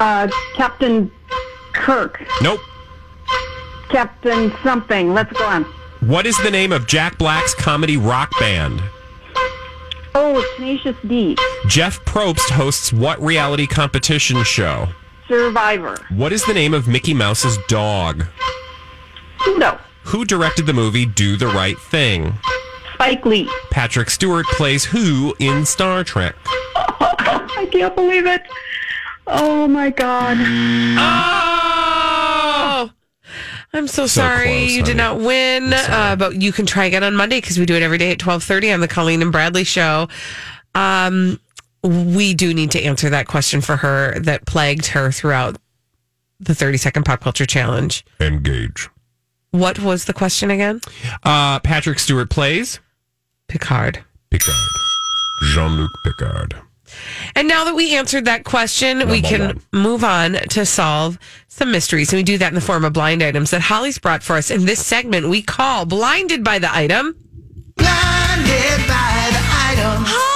[0.00, 1.10] Uh, Captain
[1.74, 2.22] Kirk.
[2.40, 2.60] Nope.
[3.90, 5.12] Captain something.
[5.12, 5.64] Let's go on.
[6.00, 8.82] What is the name of Jack Black's comedy rock band?
[10.14, 11.36] Oh, Tenacious D.
[11.68, 14.88] Jeff Probst hosts what reality competition show?
[15.28, 15.96] Survivor.
[16.10, 18.26] What is the name of Mickey Mouse's dog?
[19.38, 19.78] Pluto.
[20.04, 22.34] Who directed the movie Do the Right Thing?
[22.94, 23.48] Spike Lee.
[23.70, 26.34] Patrick Stewart plays who in Star Trek?
[26.76, 28.42] I can't believe it.
[29.26, 30.36] Oh my God.
[30.98, 32.90] Oh!
[33.74, 37.02] I'm so, So sorry close, you did not win, uh, but you can try again
[37.02, 39.64] on Monday because we do it every day at 12:30 on the Colleen and Bradley
[39.64, 40.08] show.
[40.74, 41.40] Um,
[41.82, 45.56] we do need to answer that question for her that plagued her throughout
[46.40, 48.04] the 30 second pop culture challenge.
[48.20, 48.88] Engage.
[49.50, 50.80] What was the question again?
[51.22, 52.80] Uh, Patrick Stewart plays
[53.48, 54.02] Picard.
[54.30, 54.56] Picard.
[55.42, 56.56] Jean Luc Picard.
[57.34, 59.62] And now that we answered that question, we can one.
[59.72, 61.18] move on to solve
[61.48, 62.12] some mysteries.
[62.12, 64.50] And we do that in the form of blind items that Holly's brought for us.
[64.50, 67.16] In this segment, we call Blinded by the Item.
[67.76, 70.31] Blinded by the item.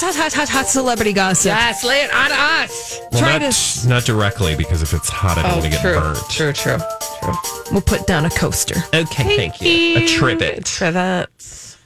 [0.00, 1.46] Hot, hot, hot, hot, hot, hot celebrity gossip.
[1.50, 3.00] Yes, lay it on us.
[3.10, 5.94] Well, Try not, not directly because if it's hot, I don't want to get true,
[5.94, 6.18] burnt.
[6.30, 6.78] true, true,
[7.22, 7.34] true.
[7.72, 8.76] We'll put down a coaster.
[8.94, 9.98] Okay, thank you.
[9.98, 10.64] A trivet.
[10.66, 11.28] Trivet.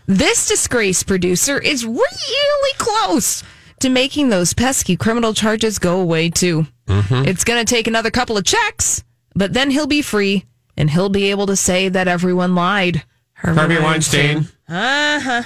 [0.07, 3.43] This disgrace producer is really close
[3.81, 6.67] to making those pesky criminal charges go away too.
[6.89, 9.03] It's going to take another couple of checks,
[9.35, 10.45] but then he'll be free
[10.77, 13.05] and he'll be able to say that everyone lied.
[13.35, 14.49] Harvey Weinstein.
[14.69, 15.43] Uh huh.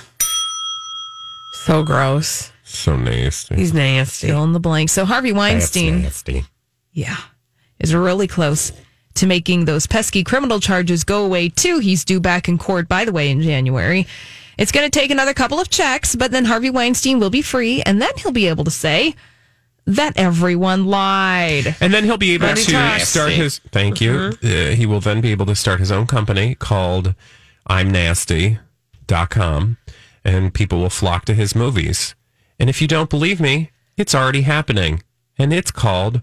[1.64, 2.50] So gross.
[2.68, 3.54] So nasty.
[3.54, 4.26] He's nasty.
[4.26, 4.90] Fill in the blank.
[4.90, 6.44] So Harvey That's Weinstein, nasty.
[6.92, 7.16] yeah,
[7.78, 8.72] is really close
[9.14, 11.78] to making those pesky criminal charges go away too.
[11.78, 14.08] He's due back in court, by the way, in January.
[14.58, 17.82] It's going to take another couple of checks, but then Harvey Weinstein will be free,
[17.82, 19.14] and then he'll be able to say
[19.86, 21.76] that everyone lied.
[21.80, 23.08] And then he'll be able Money to talks.
[23.08, 23.60] start his.
[23.70, 24.10] Thank you.
[24.12, 24.72] Mm-hmm.
[24.72, 27.14] Uh, he will then be able to start his own company called
[27.68, 29.76] I'm Nasty.com,
[30.24, 32.15] and people will flock to his movies.
[32.58, 35.02] And if you don't believe me, it's already happening,
[35.38, 36.22] and it's called.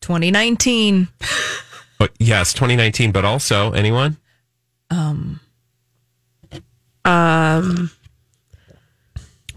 [0.00, 1.08] 2019.
[1.98, 3.10] But yes, 2019.
[3.12, 4.16] But also, anyone?
[4.90, 5.40] Um,
[7.04, 7.90] Um,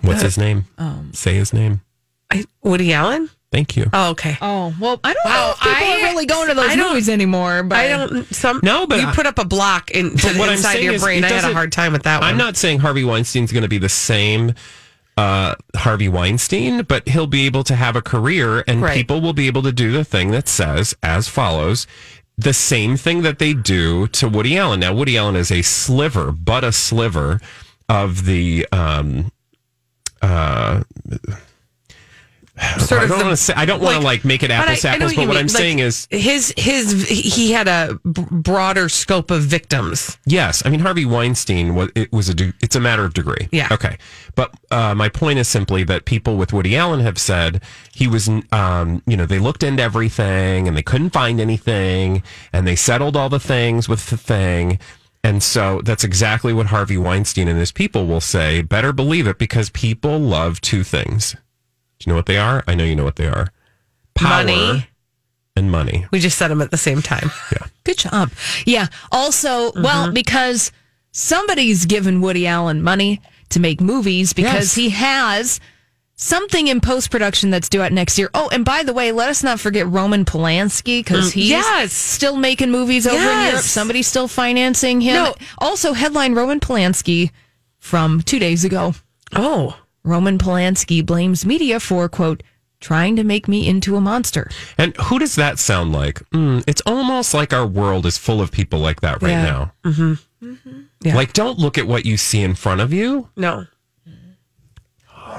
[0.02, 0.66] What's his name?
[0.78, 1.82] um, Say his name.
[2.32, 3.30] I, Woody Allen.
[3.52, 3.90] Thank you.
[3.92, 4.38] Oh, okay.
[4.42, 7.64] oh, well, I don't know if people I- are really going to those movies anymore,
[7.64, 8.26] but I don't.
[8.34, 10.74] Some No, but you I- put up a block into But the what I'm inside
[10.74, 11.24] saying your is brain.
[11.26, 12.30] I had a hard time with that one.
[12.30, 14.54] I'm not saying Harvey Weinstein's going to be the same
[15.18, 18.96] uh, Harvey Weinstein, but he'll be able to have a career and Right.
[18.96, 21.86] people will be able to do the thing that says as follows
[22.38, 24.80] the same thing that they do to Woody Allen.
[24.80, 27.40] Now, Woody Allen is a sliver, but a sliver
[27.90, 28.66] of the.
[28.72, 29.32] Um,
[30.22, 30.84] uh,
[32.80, 33.54] Sort I don't want to say.
[33.56, 35.14] I don't want to like make it apples I- apples.
[35.16, 35.38] But what mean.
[35.38, 40.18] I'm Like, saying is, his his he had a b- broader scope of victims.
[40.26, 43.50] Yes, I mean Harvey Weinstein was it was a de- it's a matter of degree.
[43.52, 43.68] Yeah.
[43.72, 43.98] Okay,
[44.36, 48.30] but uh, my point is simply that people with Woody Allen have said he was,
[48.52, 52.22] um, you know, they looked into everything and they couldn't find anything,
[52.54, 54.78] and they settled all the things with the thing.
[55.24, 58.62] And so that's exactly what Harvey Weinstein and his people will say.
[58.64, 61.36] Better believe it because people love two things.
[62.02, 62.64] Do you know what they are?
[62.68, 63.48] I know you know what they are.
[64.16, 64.88] Power Money.
[65.56, 66.06] and money.
[66.12, 67.30] We just said them at the same time.
[67.52, 67.68] Yeah.
[67.84, 68.32] good job.
[68.66, 68.88] Yeah.
[69.12, 70.72] Also, well, because
[71.12, 74.76] somebody's given Woody Allen money to make movies because Yes.
[74.76, 75.60] he has
[76.16, 78.30] something in post production that's due out next year.
[78.34, 81.94] Oh, and by the way, let us not forget Roman Polanski because Mm, he's yes.
[81.94, 83.62] still making movies over in Europe.
[83.62, 85.16] Somebody's still financing him.
[85.16, 85.36] No.
[85.60, 87.32] Also, headline Roman Polanski
[87.80, 88.94] from two days ago.
[89.36, 92.44] Oh, Roman Polanski blames media for quote
[92.80, 94.50] trying to make me into a monster.
[94.78, 96.16] And who does that sound like?
[96.32, 99.44] Mm, it's almost like our world is full of people like that right Yeah.
[99.44, 99.74] now.
[99.84, 100.82] Mm-hmm.
[101.02, 101.16] Yeah.
[101.16, 103.30] Like, don't look at what you see in front of you.
[103.36, 103.66] no.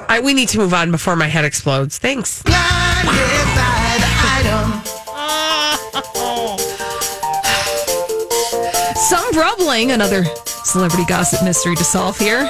[0.08, 1.98] I, we need to move on before my head explodes.
[1.98, 2.42] Thanks.
[2.42, 2.62] Blinded
[3.54, 4.82] by the item.
[8.96, 12.48] Some rumbling, another celebrity gossip mystery to solve here.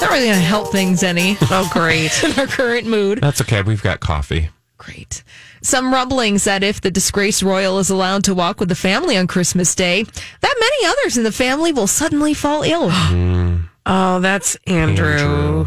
[0.00, 1.36] Not really going to help things any.
[1.50, 2.12] Oh, great.
[2.22, 3.20] in our current mood.
[3.20, 3.62] That's okay.
[3.62, 4.50] We've got coffee.
[4.78, 5.22] Great.
[5.62, 9.26] Some rumblings that if the disgraced royal is allowed to walk with the family on
[9.26, 12.90] Christmas Day, that many others in the family will suddenly fall ill.
[13.06, 13.56] Hmm.
[13.88, 15.06] Oh, that's Andrew.
[15.06, 15.66] Andrew.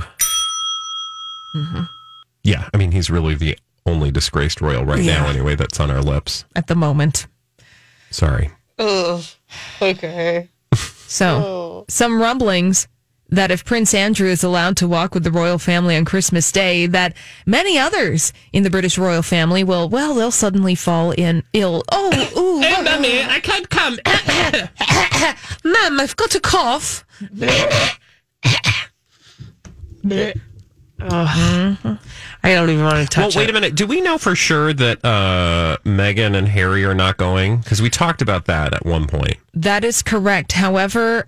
[1.55, 1.83] Mm-hmm.
[2.43, 6.01] Yeah, I mean, he's really the only disgraced royal right now, anyway, that's on our
[6.01, 6.43] lips.
[6.55, 7.27] At the moment.
[8.11, 8.51] Sorry.
[8.77, 9.25] Oh,
[9.81, 10.49] okay.
[11.07, 11.85] So, oh.
[11.87, 12.87] some rumblings
[13.29, 16.85] that if Prince Andrew is allowed to walk with the royal family on Christmas Day,
[16.87, 17.15] that
[17.45, 21.83] many others in the British royal family will, well, they'll suddenly fall in ill.
[21.91, 22.61] Oh, ooh.
[22.61, 23.97] Hey, mummy, I can't come.
[25.63, 27.05] Mum, I've got a cough.
[31.01, 31.97] Oh,
[32.43, 33.51] I don't even want to touch well, wait it.
[33.51, 33.75] a minute.
[33.75, 37.57] Do we know for sure that uh, Meghan and Harry are not going?
[37.57, 39.37] Because we talked about that at one point.
[39.53, 40.53] That is correct.
[40.53, 41.25] However,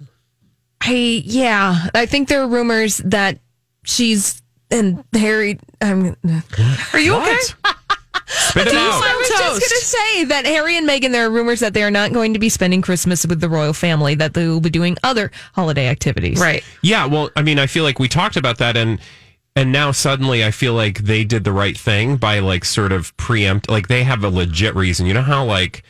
[0.82, 3.40] I yeah, I think there are rumors that
[3.84, 4.42] she's
[4.72, 5.60] and Harry.
[5.82, 6.16] I'm,
[6.94, 7.38] Are you okay?
[8.28, 9.04] Spit it out.
[9.04, 11.12] I was just going to say that Harry and Meghan.
[11.12, 13.74] There are rumors that they are not going to be spending Christmas with the royal
[13.74, 14.16] family.
[14.16, 16.40] That they will be doing other holiday activities.
[16.40, 16.64] Right.
[16.82, 19.00] Yeah, well, I mean, I feel like we talked about that, and
[19.56, 23.16] and now suddenly I feel like they did the right thing by like sort of
[23.18, 25.06] preempt, like they have a legit reason.
[25.06, 25.84] You know how like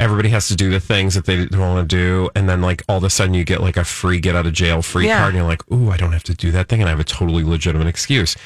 [0.00, 2.82] everybody has to do the things that they don't want to do, and then like
[2.88, 5.18] all of a sudden you get like a free get out of jail free Yeah.
[5.18, 7.00] card, and you're like, ooh, I don't have to do that thing, and I have
[7.00, 8.36] a totally legitimate excuse.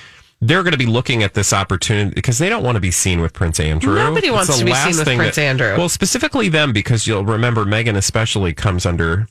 [0.40, 3.20] They're going to be looking at this opportunity because they don't want to be seen
[3.20, 3.94] with Prince Andrew.
[3.94, 5.76] Nobody It's wants to be seen with Prince Andrew.
[5.76, 9.28] Well, specifically them because you'll remember Meghan especially comes under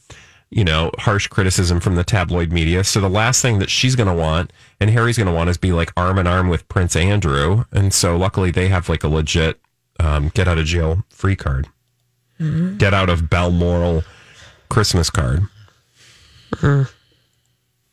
[0.53, 2.83] you know harsh criticism from the tabloid media.
[2.85, 5.57] So the last thing that she's going to want and Harry's going to want is
[5.57, 7.65] be like arm in arm with Prince Andrew.
[7.73, 9.59] And so luckily they have like a legit
[9.99, 11.67] um, get out of jail free card,
[12.77, 14.03] get out of Balmoral
[14.69, 15.41] Christmas card.
[16.59, 16.87] Blinded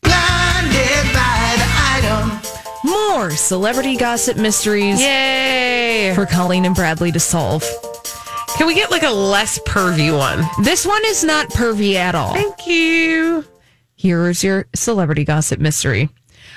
[0.03, 2.39] by the item.
[2.83, 6.13] More celebrity gossip mysteries Yay.
[6.15, 7.63] for Colleen and Bradley to solve.
[8.57, 10.43] Can we get like a less pervy one?
[10.63, 12.33] This one is not pervy at all.
[12.33, 13.45] Thank you.
[13.95, 16.09] Here's your celebrity gossip mystery.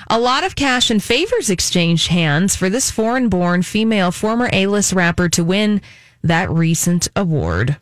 [0.09, 4.67] A lot of cash and favors exchanged hands for this foreign born female former A
[4.67, 5.81] list rapper to win
[6.23, 7.77] that recent award.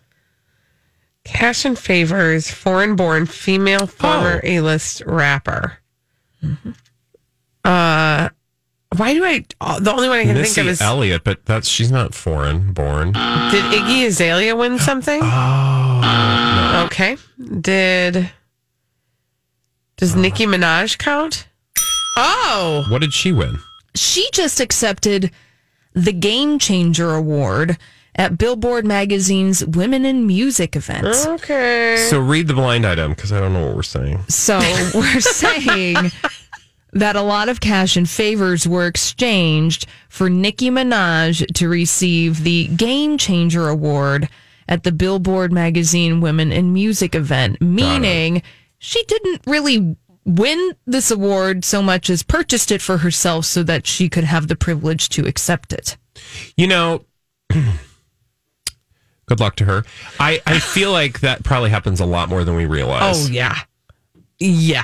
[1.24, 4.48] Cash and favors, foreign born female former Oh.
[4.48, 5.78] A list rapper.
[7.64, 8.30] Uh,
[8.98, 9.46] why do I?
[9.62, 12.14] uh, The only one I can Missy think of is Elliott, but that's she's not
[12.16, 13.12] foreign born.
[13.12, 15.22] did Iggy Azalea win something?
[15.24, 17.18] Oh, Okay.
[17.62, 18.32] Did
[19.98, 21.48] does Nicki Minaj count?
[22.18, 23.60] Oh, what did she win?
[23.94, 25.30] She just accepted
[25.94, 27.78] the Game Changer Award
[28.16, 31.08] at Billboard Magazine's Women in Music event.
[31.08, 32.08] okay.
[32.10, 34.24] So read the blind item because I don't know what we're saying.
[34.28, 34.60] So
[34.94, 36.12] we're saying
[36.94, 42.68] that a lot of cash and favors were exchanged for Nicki Minaj to receive the
[42.68, 44.28] Game Changer Award
[44.68, 48.42] at the Billboard Magazine Women in Music event, meaning
[48.78, 49.96] she didn't really
[50.26, 54.48] win this award so much as purchased it for herself so that she could have
[54.48, 55.98] the privilege to accept it.
[56.56, 57.06] You know,
[59.32, 59.86] good luck to her.
[60.20, 63.30] I, I feel like that probably happens a lot more than we realize.
[63.30, 63.56] Oh yeah,
[64.40, 64.84] yeah.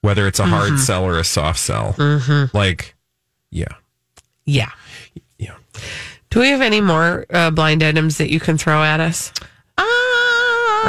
[0.00, 0.78] Whether it's a hard Mhm.
[0.78, 1.94] sell or a soft sell.
[1.98, 2.54] Mhm.
[2.54, 2.94] Like,
[3.50, 3.64] yeah.
[4.46, 4.70] Yeah.
[5.38, 5.54] Yeah.
[6.30, 9.32] Do we have any more uh, blind items that you can throw at us?
[9.78, 9.84] or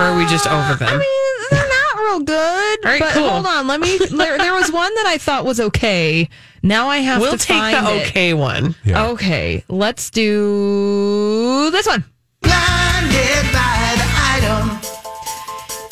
[0.01, 0.89] are we just over them?
[0.89, 2.85] I mean, they're not real good.
[2.85, 3.29] All right, but cool.
[3.29, 3.97] hold on, let me.
[3.97, 6.27] There, there was one that I thought was okay.
[6.61, 8.07] Now I have we'll to take find the it.
[8.09, 8.75] okay one.
[8.85, 12.03] Okay, let's do this one.
[13.05, 14.79] Blinded by the item.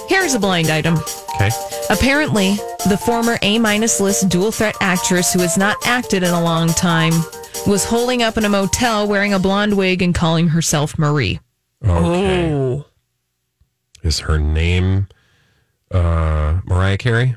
[0.10, 0.98] Here's a blind item.
[1.36, 1.50] Okay.
[1.90, 2.56] Apparently,
[2.90, 6.70] the former A minus list dual threat actress who has not acted in a long
[6.70, 7.14] time
[7.68, 11.40] was holding up in a motel wearing a blonde wig and calling herself Marie.
[11.86, 12.52] Okay.
[12.52, 12.86] Oh.
[14.02, 15.08] Is her name
[15.92, 17.36] uh, Mariah Carey?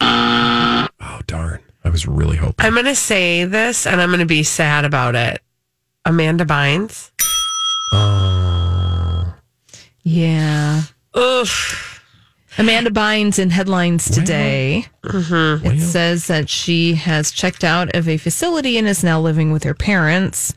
[0.00, 1.60] Oh, darn.
[1.84, 2.64] I was really hoping.
[2.64, 5.42] I'm going to say this and I'm going to be sad about it.
[6.04, 7.10] Amanda Bynes.
[7.92, 8.43] Oh.
[10.04, 10.82] Yeah.
[11.14, 11.48] Ugh.
[12.56, 14.86] Amanda Bynes in headlines today.
[15.02, 15.66] Mm-hmm.
[15.66, 19.64] It says that she has checked out of a facility and is now living with
[19.64, 20.54] her parents.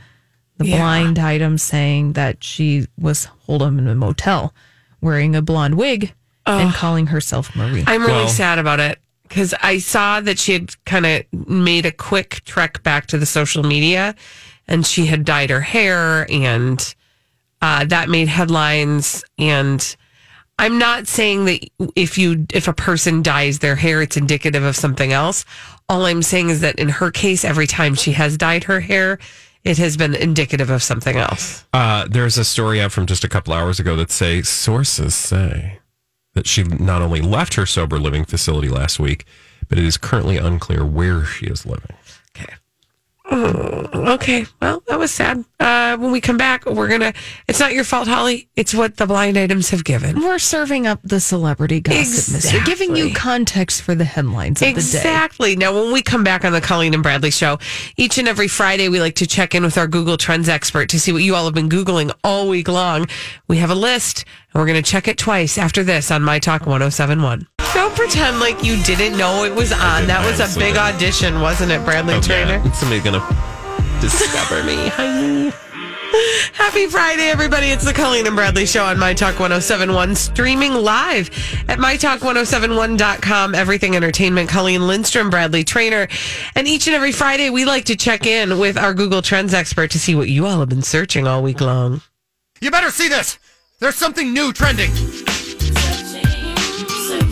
[0.57, 0.77] The Yeah.
[0.77, 4.53] blind item saying that she was holed up in a motel
[5.01, 6.13] wearing a blonde wig
[6.45, 7.83] and calling herself Marie.
[7.88, 11.86] I'm really Well- sad about it because I saw that she had kind of made
[11.86, 14.15] a quick trek back to the social media
[14.67, 16.93] and she had dyed her hair and
[17.62, 19.24] uh, that made headlines.
[19.38, 19.96] And
[20.60, 24.76] I'm not saying that if you if a person dyes their hair, it's indicative of
[24.76, 25.46] something else.
[25.89, 29.20] All I'm saying is that in her case, every time she has dyed her hair,
[29.63, 31.65] it has been indicative of something else.
[31.74, 35.80] Uh, there's a story out from just a couple hours ago that say sources say
[36.34, 39.26] that she not only left her sober living facility last week,
[39.67, 41.96] but it is currently unclear where she is living.
[44.07, 45.43] Okay, well, that was sad.
[45.59, 47.13] Uh, when we come back, we're gonna.
[47.47, 48.47] It's not your fault, Holly.
[48.55, 50.21] It's what the blind items have given.
[50.21, 52.59] We're serving up the celebrity gossip, mister.
[52.63, 54.77] Giving you context for the headlines of the day.
[54.77, 55.55] Exactly.
[55.57, 57.59] Now, when we come back on the Colleen and Bradley show,
[57.97, 60.99] each and every Friday, we like to check in with our Google Trends expert to
[60.99, 63.07] see what you all have been Googling all week long.
[63.49, 64.23] We have a list,
[64.58, 67.48] we're going to check it twice after this on My Talk 1071.
[67.74, 70.08] Don't pretend like you didn't know it was on.
[70.08, 72.28] That was a big audition, wasn't it, Bradley Okay.
[72.46, 72.62] Traynor?
[72.65, 73.20] Uh, Somebody's gonna
[74.02, 74.88] discover me.
[74.89, 75.54] Hi.
[76.54, 77.67] Happy Friday, everybody.
[77.67, 81.30] It's the Colleen and Bradley Show on My Talk 1071, streaming live
[81.67, 83.54] at MyTalk1071.com.
[83.54, 84.50] Everything Entertainment.
[84.50, 86.08] Colleen Lindstrom, Bradley Traynor.
[86.56, 89.91] And each and every Friday, we like to check in with our Google Trends expert
[89.91, 92.02] to see what you all have been searching all week long.
[92.62, 93.38] You better see this.
[93.79, 94.89] There's something new trending.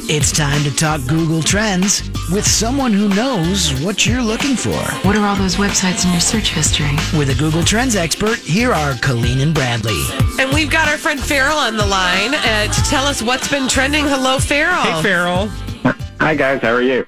[0.07, 4.77] It's time to talk Google Trends with someone who knows what you're looking for.
[5.07, 6.91] What are all those websites in your search history?
[7.17, 9.99] With a Google Trends expert, here are Colleen and Bradley.
[10.39, 13.67] And we've got our friend Farrell on the line uh, to tell us what's been
[13.67, 14.05] trending.
[14.05, 14.83] Hello, Farrell.
[14.83, 15.47] Hey, Farrell.
[16.19, 16.61] Hi, guys.
[16.61, 17.07] How are you?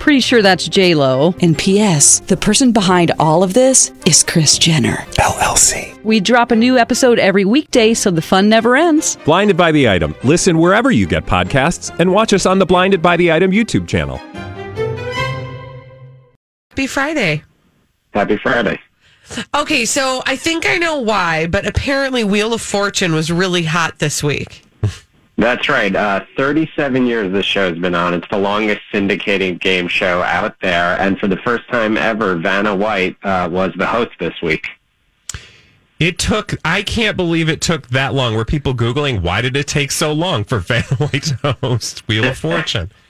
[0.00, 1.34] Pretty sure that's J Lo.
[1.42, 2.20] And P.S.
[2.20, 6.02] The person behind all of this is Kris Jenner LLC.
[6.02, 9.16] We drop a new episode every weekday, so the fun never ends.
[9.26, 10.14] Blinded by the item.
[10.24, 13.86] Listen wherever you get podcasts, and watch us on the Blinded by the Item YouTube
[13.86, 14.16] channel.
[16.70, 17.42] Happy Friday.
[18.14, 18.80] Happy Friday.
[19.54, 23.98] Okay, so I think I know why, but apparently Wheel of Fortune was really hot
[23.98, 24.64] this week.
[25.40, 25.96] That's right.
[25.96, 28.12] Uh, 37 years this show's been on.
[28.12, 31.00] It's the longest syndicated game show out there.
[31.00, 34.68] And for the first time ever, Vanna White uh, was the host this week.
[35.98, 38.34] It took, I can't believe it took that long.
[38.34, 42.26] Were people Googling, why did it take so long for Vanna White to host Wheel
[42.26, 42.92] of Fortune?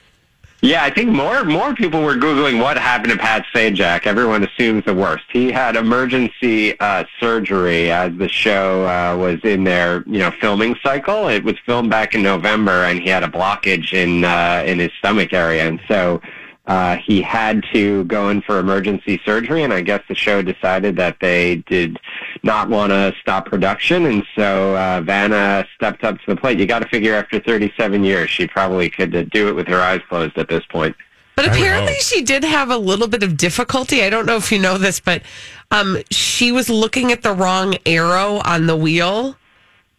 [0.63, 4.05] Yeah, I think more more people were googling what happened to Pat Sajak.
[4.05, 5.23] Everyone assumes the worst.
[5.31, 10.75] He had emergency uh, surgery as the show uh, was in their you know filming
[10.83, 11.29] cycle.
[11.29, 14.91] It was filmed back in November, and he had a blockage in uh, in his
[14.99, 16.21] stomach area, and so
[16.67, 19.63] uh, he had to go in for emergency surgery.
[19.63, 21.99] And I guess the show decided that they did
[22.43, 26.59] not want to stop production, and so uh, Vanna stepped up to the plate.
[26.59, 29.81] You got to figure after 37 years, she probably could uh, do it with her
[29.81, 30.95] eyes closed at this point.
[31.35, 34.03] But apparently she did have a little bit of difficulty.
[34.03, 35.23] I don't know if you know this, but
[35.71, 39.37] um, she was looking at the wrong arrow on the wheel.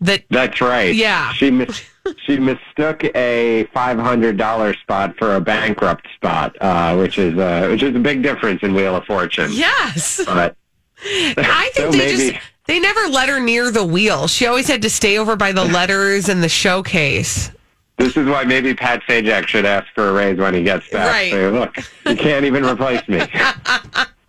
[0.01, 0.95] That That's right.
[0.95, 1.33] Yeah.
[1.33, 1.83] She mis-
[2.25, 7.69] she mistook a five hundred dollar spot for a bankrupt spot, uh, which is uh,
[7.71, 9.51] which is a big difference in Wheel of Fortune.
[9.53, 10.21] Yes.
[10.25, 10.57] But
[11.05, 14.27] I think So they maybe- just they never let her near the wheel.
[14.29, 17.51] She always had to stay over by the letters and the showcase.
[17.99, 21.11] this is why maybe Pat Sajak should ask for a raise when he gets back.
[21.11, 21.31] Right.
[21.33, 23.21] Say, look, you can't even replace me.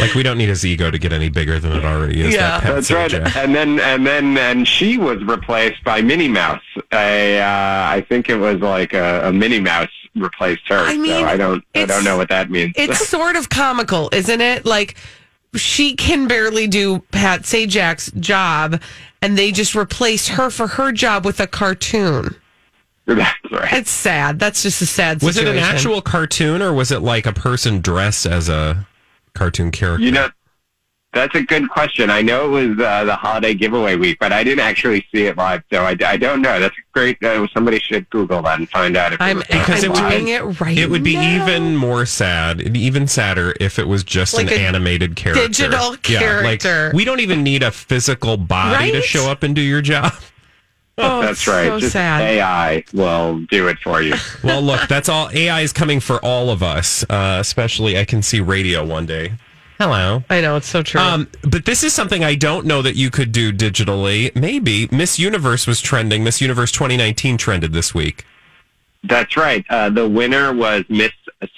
[0.00, 2.34] Like, we don't need his ego to get any bigger than it already is.
[2.36, 3.10] that that's right.
[3.10, 3.36] Sajak.
[3.36, 6.62] And then and then and she was replaced by Minnie Mouse.
[6.92, 7.44] A, uh,
[7.90, 10.76] I think it was like a, a Minnie Mouse replaced her.
[10.78, 12.74] I mean, so I don't I don't know what that means.
[12.76, 14.64] It's sort of comical, isn't it?
[14.64, 14.94] Like
[15.56, 18.80] she can barely do Pat Sajak's job,
[19.20, 22.36] and they just replaced her for her job with a cartoon.
[23.06, 23.72] That's right.
[23.72, 24.38] It's sad.
[24.38, 27.80] That's just a sad Was it an actual cartoon or was it like a person
[27.80, 28.86] dressed as a
[29.34, 30.04] cartoon character?
[30.04, 30.28] You know,
[31.14, 32.08] That's a good question.
[32.08, 35.36] I know it was uh, the holiday giveaway week, but I didn't actually see it
[35.36, 36.58] live, so I, I don't know.
[36.58, 37.22] That's great.
[37.22, 39.94] Uh, somebody should Google that and find out if it I'm, was Because I'm it
[40.00, 41.44] would- doing it right It would be now.
[41.44, 45.46] even more sad, even sadder if it was just Like an animated character.
[45.48, 46.84] digital Yeah, character.
[46.86, 50.14] like we don't even need a physical body to show up and do your job.
[51.02, 51.66] Oh, That's right.
[51.66, 52.22] So Just sad.
[52.22, 54.14] AI will do it for you.
[54.44, 55.30] Well, look, that's all.
[55.32, 59.34] AI is coming for all of us, uh, especially I can see radio one day.
[59.78, 60.24] Hello.
[60.28, 61.00] I know it's so true.
[61.00, 64.34] Um, but this is something I don't know that you could do digitally.
[64.34, 66.24] Maybe Miss Universe was trending.
[66.24, 68.24] Miss Universe 2019 trended this week.
[69.04, 69.64] That's right.
[69.68, 71.10] Uh, the winner was Miss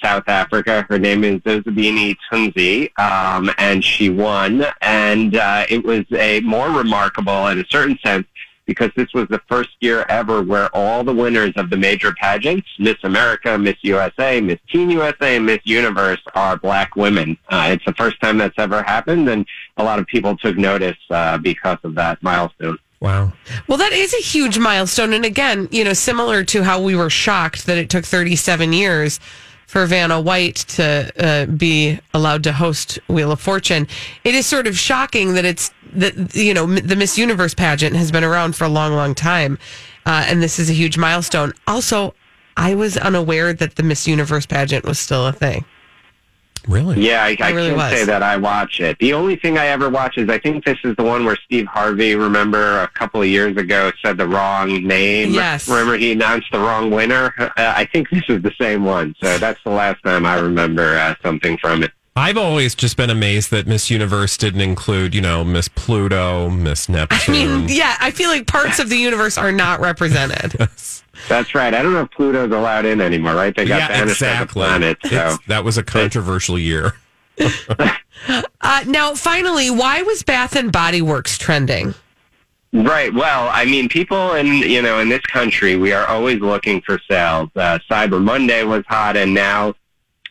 [0.03, 0.85] South Africa.
[0.89, 4.65] Her name is Zozibini Tunzi, um, and she won.
[4.81, 8.25] And uh, it was a more remarkable, in a certain sense,
[8.65, 12.67] because this was the first year ever where all the winners of the major pageants,
[12.79, 17.37] Miss America, Miss USA, Miss Teen USA, and Miss Universe, are black women.
[17.49, 19.45] Uh, it's the first time that's ever happened, and
[19.77, 22.77] a lot of people took notice uh, because of that milestone.
[22.99, 23.33] Wow.
[23.67, 25.13] Well, that is a huge milestone.
[25.13, 29.19] And again, you know, similar to how we were shocked that it took 37 years
[29.67, 33.87] for Vanna White to uh, be allowed to host Wheel of Fortune,
[34.23, 38.11] it is sort of shocking that it's that, you know, the Miss Universe pageant has
[38.11, 39.57] been around for a long, long time.
[40.05, 41.53] Uh, and this is a huge milestone.
[41.67, 42.13] Also,
[42.57, 45.65] I was unaware that the Miss Universe pageant was still a thing.
[46.67, 47.01] Really?
[47.01, 47.91] Yeah, I, I, really can't was.
[47.91, 48.97] say that I watch it.
[48.99, 51.67] The only thing I ever watch is I think this is the one where Steve
[51.67, 55.31] Harvey, remember a couple of years ago, said the wrong name.
[55.31, 55.67] Yes.
[55.67, 57.33] Remember he announced the wrong winner?
[57.37, 59.15] Uh, I think this is the same one.
[59.21, 61.91] So that's the last time I remember uh, something from it.
[62.17, 66.87] I've always just been amazed that Miss Universe didn't include, you know, Miss Pluto, Miss
[66.87, 67.35] Neptune.
[67.35, 70.53] I mean, yeah, I feel like parts of the universe are not represented.
[71.29, 71.73] That's right.
[71.73, 73.53] I don't know if Pluto's allowed in anymore, right?
[73.55, 74.53] They got yeah, banished as a exactly.
[74.61, 74.97] planet.
[75.03, 76.95] So It's- that was a controversial year.
[78.61, 81.93] Uh, now, finally, why was Bath and Body Works trending?
[82.71, 83.13] Right.
[83.13, 86.97] Well, I mean, people in you know in this country, we are always looking for
[87.09, 87.49] sales.
[87.55, 89.75] Uh, Cyber Monday was hot, and now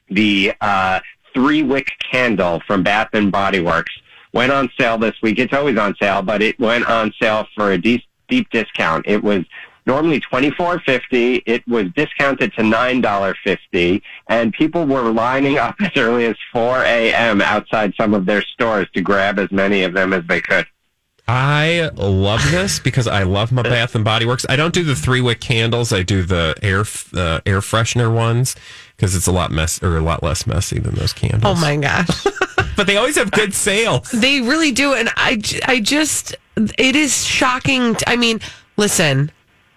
[0.09, 0.99] the uh,
[1.35, 3.93] three wick candle from Bath and Body Works
[4.33, 5.39] went on sale this week.
[5.39, 9.07] It's always on sale, but it went on sale for a deep deep discount.
[9.07, 9.45] It was
[9.87, 11.37] normally twenty four fifty.
[11.47, 16.37] It was discounted to nine dollar fifty, and people were lining up as early as
[16.53, 17.41] four a.m.
[17.41, 20.67] outside some of their stores to grab as many of them as they could.
[21.27, 24.45] I love this because I love my Bath and Body Works.
[24.49, 25.91] I don't do the three wick candles.
[25.93, 28.55] I do the air uh, air freshener ones
[28.97, 31.57] because it's a lot mess or a lot less messy than those candles.
[31.57, 32.27] Oh my gosh.
[32.77, 34.11] But they always have good sales.
[34.11, 34.95] They really do.
[34.95, 37.95] And I I just, it is shocking.
[37.95, 38.41] t- I mean,
[38.77, 39.31] listen,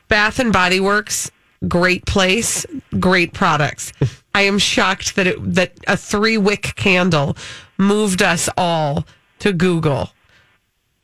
[0.07, 1.29] Bath and Body Works,
[1.67, 2.65] great place,
[2.99, 3.93] great products.
[4.33, 7.37] I am shocked that it, that a three wick candle
[7.77, 9.05] moved us all
[9.39, 10.09] to Google.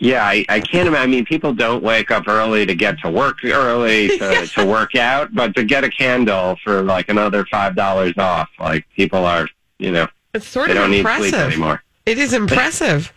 [0.03, 1.03] Yeah, I, I can't imagine.
[1.03, 4.95] I mean, people don't wake up early to get to work early to, to work
[4.95, 9.47] out, but to get a candle for like another five dollars off, like people are,
[9.79, 11.29] you know, It's sort they of don't need impressive.
[11.29, 11.83] sleep anymore.
[12.05, 13.13] It is impressive.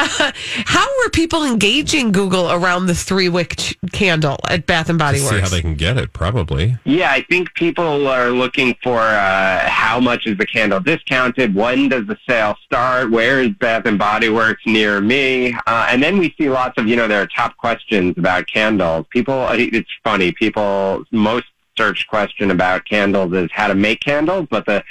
[0.00, 0.32] Uh,
[0.66, 5.18] how were people engaging Google around the three wick ch- candle at Bath and Body
[5.18, 5.34] To Works?
[5.34, 6.78] see how they can get it, probably.
[6.84, 11.54] Yeah, I think people are looking for uh, how much is the candle discounted?
[11.54, 13.10] When does the sale start?
[13.10, 15.54] Where is Bath and Body Works near me?
[15.66, 19.06] Uh, and then we see lots of, you know, there are top questions about candles.
[19.10, 20.32] People, it's funny.
[20.32, 21.46] People most
[21.76, 24.82] search question about candles is how to make candles, but the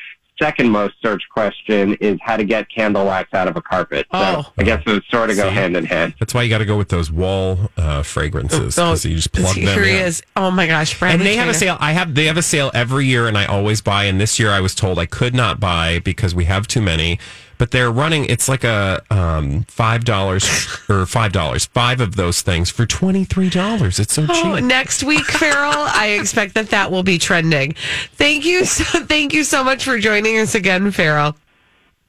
[0.42, 4.08] second most search question is how to get candle wax out of a carpet.
[4.12, 4.54] So Oh.
[4.58, 5.54] I guess those sort of go See?
[5.56, 6.16] hand in hand.
[6.20, 9.32] That's why you got to go with those wall uh, fragrances Oh, because you just
[9.32, 10.06] plug them here in.
[10.06, 10.24] is.
[10.36, 11.78] Oh my gosh, Bradley and they have a sale.
[11.80, 14.06] I have they have a sale every year, and I always buy.
[14.06, 17.20] And this year, I was told I could not buy because we have too many.
[17.60, 18.26] But they're running.
[18.26, 20.48] It's like a um, five dollars
[20.90, 24.00] or five dollars, five of those things for twenty three dollars.
[24.00, 24.64] It's so Oh, cheap.
[24.64, 27.74] next week, Farrell, I expect that that will be trending.
[28.14, 31.36] Thank you, so, thank you so much for joining us again, Farrell.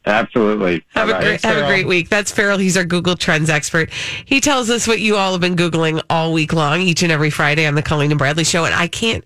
[0.07, 0.83] Absolutely.
[0.95, 1.25] Have a Bye-bye.
[1.25, 2.09] great, have a great week.
[2.09, 2.57] That's Farrell.
[2.57, 3.91] He's our Google Trends expert.
[4.25, 7.29] He tells us what you all have been googling all week long, each and every
[7.29, 8.65] Friday on the Colleen and Bradley Show.
[8.65, 9.25] And I can't.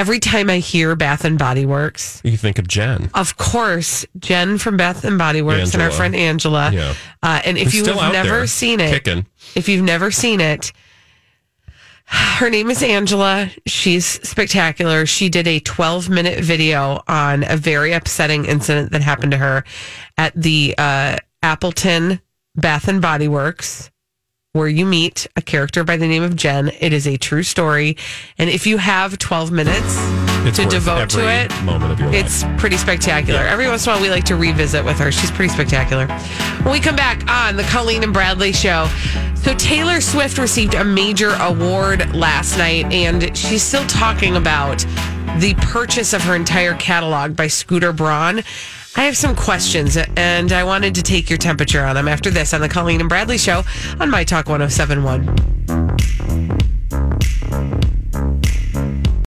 [0.00, 3.10] Every time I hear Bath and Body Works, You think of Jen?
[3.12, 6.70] of course, Jen from Bath and Body Works and our friend Angela.
[6.72, 6.94] Yeah.
[7.22, 9.26] Uh, and if you have never there, seen it, kicking.
[9.54, 10.72] if you've never seen it,
[12.06, 13.50] her name is Angela.
[13.66, 15.04] She's spectacular.
[15.04, 19.64] She did a 12 minute video on a very upsetting incident that happened to her
[20.16, 22.22] at the uh, Appleton
[22.56, 23.90] Bath and Body Works,
[24.52, 26.72] where you meet a character by the name of Jen.
[26.80, 27.96] It is a true story.
[28.36, 29.96] And if you have 12 minutes,
[30.44, 31.52] It's to devote to it.
[31.52, 32.00] your life.
[32.12, 33.40] It's pretty spectacular.
[33.40, 35.12] Every once in a while, we like to revisit with her.
[35.12, 36.08] She's pretty spectacular.
[36.64, 38.88] When we come back on the Colleen and Bradley show,
[39.36, 44.84] so Taylor Swift received a major award last night, and she's still talking about
[45.38, 48.42] the purchase of her entire catalog by Scooter Braun.
[48.96, 52.52] I have some questions, and I wanted to take your temperature on them after this
[52.52, 53.62] on the Colleen and Bradley Show
[54.00, 55.50] on My Talk 1071.